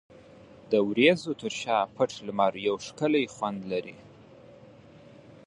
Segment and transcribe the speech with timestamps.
[0.71, 3.97] د وریځو تر شا پټ لمر یو ښکلی خوند لري.